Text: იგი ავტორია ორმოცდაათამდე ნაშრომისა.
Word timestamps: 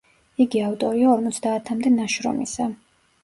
იგი 0.45 0.61
ავტორია 0.67 1.11
ორმოცდაათამდე 1.17 1.91
ნაშრომისა. 1.99 2.69